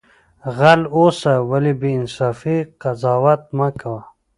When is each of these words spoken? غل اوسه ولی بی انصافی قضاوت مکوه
غل 0.57 0.81
اوسه 0.97 1.33
ولی 1.49 1.73
بی 1.81 1.89
انصافی 1.99 2.57
قضاوت 2.81 3.41
مکوه 3.57 4.01